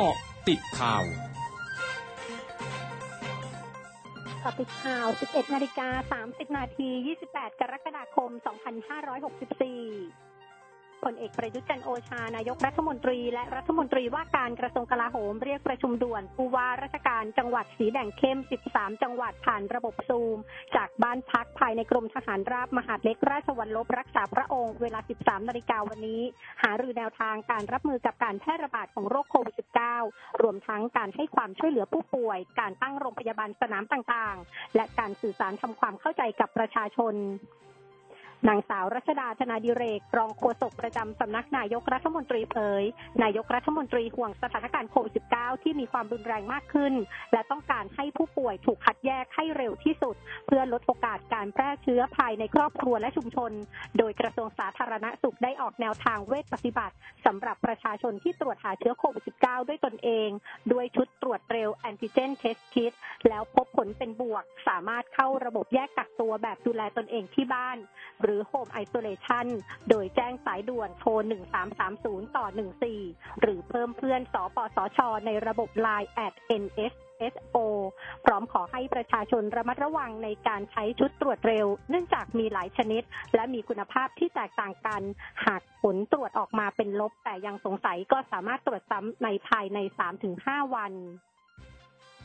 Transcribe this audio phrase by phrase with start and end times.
[0.00, 0.18] เกาะ
[0.48, 1.04] ติดข่าว
[4.42, 6.88] กาะติดข่าว 11 นาฬิกา 30 นาที
[7.24, 8.30] 28 กรกฎาคม
[9.76, 10.37] 2564
[11.04, 18.38] ผลเอกประยุทธ์จันโอชานายกรัฐมนตรี และรัฐมนตรีว่าการกระทรวงกลาโหมเรียกประชุมด่วนผู้ว่าราชการจังหวัดสีแดงเข้ม
[18.70, 20.38] 13 จังหวัดผ่านระบบซูม
[20.76, 26.22] จากบ้านพักภายในกรมทหารราบมหาดเล็กราชวัลลบรักษาพระองค์เวลา 13 นาฬิกาวันนี้
[26.62, 29.54] หารือแนวทางการรับมือกับการแพร่ระบาดของโรคโควิด
[30.00, 37.16] -19 รวมทั้งการให้ความช่วยเหลือผู้ป่วย การตั้งโรงพยาบาลสนามต่างๆ และการสื่อสารทำความเข้าใจกับประชาชน
[38.46, 42.82] นางสาวรัชดาธนาดิเรก รองโฆษกประจำสำนักนายกรัฐมนตรีเผย
[43.22, 46.94] นายกรัฐมนตรีห่วงสถานการณ์โควิด -19 ที่มีความรุนแรงมากขึ้น
[47.32, 50.16] และต้องการให้ผู้ป่วยถูกคัดแยกให้เร็วที่สุด
[50.46, 53.52] เพื่อลดโอกาสการแพร่เชื้อภายในครอบครัวและชุมชน
[53.98, 56.94] โดยกระทรวงสาธารณสุขได้ออกแนวทางเวชปฏิบัติ
[57.26, 60.28] สำหรับประชาชนที่ตรวจหาเชื้อโควิด -19 ด้วยตนเอง
[60.72, 62.92] ด้วยชุดตรวจเร็วแอนติเจนเทสคิด
[63.28, 67.78] แล้วพบผลเป็นบวก สามารถเข้าระบบแยกกักตัวแบบดูแลตนเองที่บ้าน
[68.28, 69.46] หรือ Home Isolation
[69.88, 71.10] โดยแจ้งสายด่วนโทร
[71.74, 72.46] 1330 ต่อ
[72.94, 76.94] 14 หรือเพิ่มเพื่อนสปสช ในระบบ Line at NS
[77.34, 77.56] SO
[78.24, 83.02] พร้อมขอให้ประชาชนระมัดระวังในการใช้ชุดตรวจเร็ว เนื่องจากมีหลายชนิด
[83.34, 85.02] และมีคุณภาพที่แตกต่างกัน
[85.46, 89.78] หากผลตรวจออกมาเป็นลบแต่ยังสงสัยก็สามารถตรวจซ้ำในภายใน
[90.26, 90.92] 3-5 วัน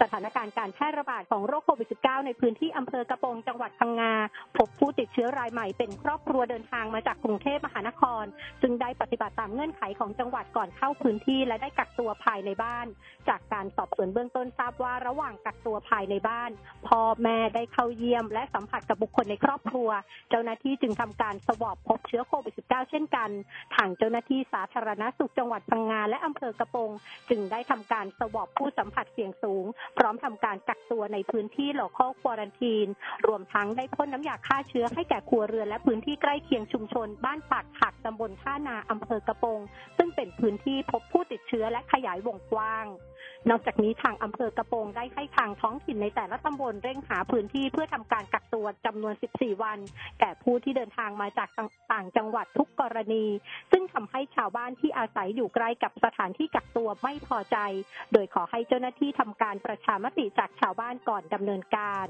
[0.00, 4.12] สถานการณ์การแพร่ระบาดของโรคโควิด -19 ในพื้นที่อำเภอกระโปงจังหวัดพังงา
[4.56, 8.24] พบผู้ติดเชื้อรายใหม่เป็นครอบครัวเดินทางมาจากกรุงเทพมหานคร
[8.62, 12.86] ซึ่งได้ปฏิบัติตามเงื่อนไขของจังหวัดก่อนเข้าพื้นที่และได้กักตัวภายในบ้าน
[13.28, 16.50] จากการสอบสวนเบื้องต้นทราบว่าระหว่างกักตัวภายในบ้าน
[16.88, 19.88] พ่อแม่ได้เข้าเยี่ยม และสัมผัสกับบุคคลในครอบครัว
[20.30, 23.30] เจ้าหน้าที่จึงทำการสวอปพบเชื้อโควิด -19 เช่นกัน
[23.76, 26.90] ทางเจ้าหน้าที่สาธารณสุขจังหวัดพังงาและอำเภอกระโปง
[27.30, 29.64] จึงได้ทำการสวอปผู้สัมผัสเสี่ยงสูง
[29.98, 32.86] พร้อมทำการกักตัวในพื้นที่โลคอควอรันทีน
[33.26, 39.60] รวมทั้งได้พ่นน้ำยาฆ่าเชื้อให้แก่ครัวเรือนและพื้นที่ใกล้เคียงชุมชน บ้านปากหักตำบลท่านาอำเภอกระโปง
[39.96, 42.86] ซึ่งเป็นพื้นที่พบผู้ติดเชื้อและขยายวงกว้าง
[43.50, 49.78] นอกจากนี้ทางอำเภอกระโปงได้ให้ทางท้องถิ่นในแต่ละตำบลเร่งหาพื้นที่เพื่อทำการกักตัวจำนวน 14 วัน
[50.20, 51.48] แก่ผู้ที่เดินทางมาจาก
[51.92, 53.26] ต่างจังหวัดทุกกรณี
[53.72, 57.56] ซึ่งทำให้ชาวบ้านที่อาศัยอยู่ใกล้กับสถานที่กักตัวไม่พอใจ
[58.12, 62.08] โดยขอให้เจ้าหน้าที่ทำการประชามติจากชาวบ้านก่อนดำเนินการ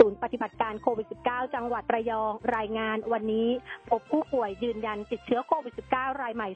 [0.00, 3.48] ศูนย์ปฏิบัติการโควิด -19 จังหวัดระยองรายงานวันนี้
[3.90, 6.48] พบผู้ป่วยยืนยันติดเชื้อโควิด -19 รายใหม่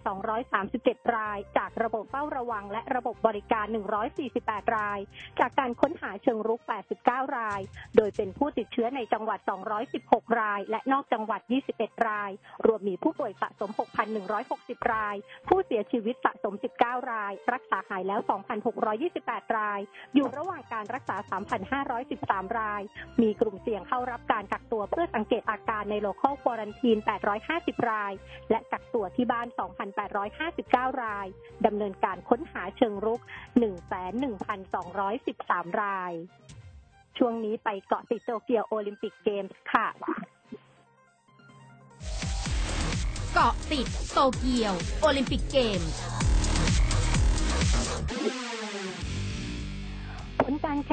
[0.55, 3.67] 237 ราย จากระบบเฝ้าระวัง และระบบบริการ
[4.21, 4.99] 148 ราย
[5.41, 6.61] จากการค้นหาเชิงรุก
[6.99, 7.61] 89 ราย
[7.97, 9.39] โดยเป็นผู้ติดเชื้อในจังหวัด
[9.91, 11.41] 216 ราย และนอกจังหวัด
[11.75, 12.31] 21 ราย
[12.67, 13.71] รวมมีผู้ป่วยสะสม
[14.31, 15.17] 6,160 ราย
[15.49, 18.21] ผู้เสียชีวิตสะสม 19 ราย รักษาหายแล้ว
[18.89, 19.81] 2,628 ราย
[20.15, 21.17] อยู่ระหว่างการรักษา
[21.89, 22.83] 3,513 ราย
[23.23, 26.99] มีกลุ่มเสี่ยงเข้ารับการกักตัวเพื่อสังเกตอาการในโลคอลควอรันทีน
[27.45, 28.13] 850 ราย
[28.51, 29.47] และกักตัวที่บ้าน
[30.25, 31.27] 2,859 ราย
[31.67, 33.21] ดำเนินการค้นหาเชิงรุก
[35.71, 36.13] 11,213 ราย
[37.19, 39.87] ช่วงนี้ไปเกาะติดโตเกียวโอลิมปิกเกมส์ค่ะ
[43.35, 45.91] เกาะติดโตเกียวโอลิมปิกเกมส์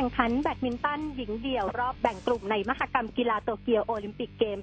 [0.02, 4.58] แข่งขันแบดมินตันหญิงเดี่ยวรอบแบ่งกลุ่มในมหกรรมกีฬาโตเกียวโอลิมปิกเกม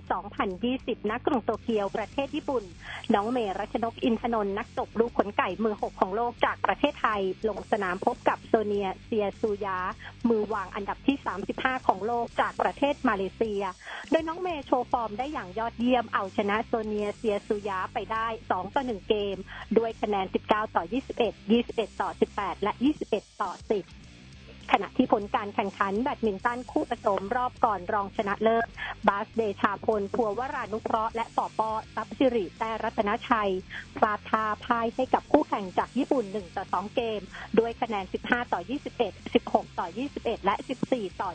[0.52, 2.64] 2020 ณ กรุงโตเกียวประเทศญี่ปุ่น
[3.14, 9.78] น้องเมย์รัชนกอินทนนท์นักตบลูกขนไก่มือหกของโลกจากประเทศไทย ลงสนามพบกับโซเนียเชียซูยา
[10.28, 11.16] มือวางอันดับที่
[11.52, 13.62] 35 ของโลกจากประเทศมาเลเซีย
[14.10, 19.36] โดยน้องเมย์โชว์ฟอร์มได้อย่างยอดเยี่ยมเอาชนะโซเนียเชียซูยาไปได้ 2 ต่อ 1 เกม
[19.78, 20.82] ด้วยคะแนน 19 ต่อ
[21.20, 22.72] 21 21 ต่อ 18 และ
[23.06, 24.07] 21 ต่อ 10
[24.72, 28.66] ขณะที่ผลการแข่งขันแบดมินตันคู่ผสมรอบก่อนรองชนะเลิศ
[29.08, 33.52] บาสเดชาพลพัววรานุเคราะห์และปอป้อทรัพย์สิริแต้รัตนชัย
[33.96, 37.20] พลาดท่าพ่ายให้กับคู่แข่งจากญี่ปุ่น 1 ต่อ 2 เกม
[37.58, 38.60] ด้วยคะแนน 15 ต่อ
[39.02, 40.54] 21 16 ต่อ 21 และ
[40.88, 41.30] 14 ต่อ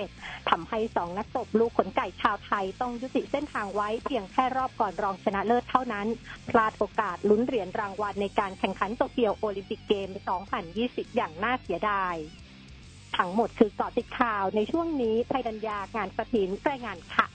[0.00, 6.06] 21ทำให้ 2 นักตบลูกขนไก่ชาวไทยต้องยุติเส้นทางไว้เพียงแค่รอบก่อนรองชนะเลิศเท่านั้น
[6.48, 10.08] พลาดโอกาสลุ้นเหรียญรางวัลในการแข่งขันโตเกียวโอลิมปิกเกม
[10.62, 12.16] 2020 อย่างน่าเสียดาย
[13.16, 17.26] ทั้งหมดคือเกาะติดข่าวในช่วงนี้ไทยดัญญางานสถินรายงานค่ะ